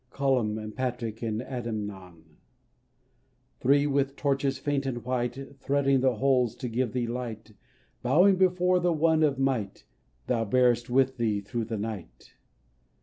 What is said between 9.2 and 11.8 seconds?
of might Thou bearest with thee through the